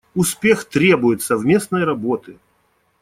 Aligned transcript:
Успех 0.15 0.65
требует 0.65 1.21
совместной 1.21 1.83
работы. 1.83 2.39